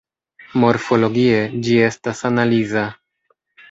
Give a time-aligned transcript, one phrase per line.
[0.63, 1.37] Morfologie,
[1.69, 2.91] ĝi estas analiza.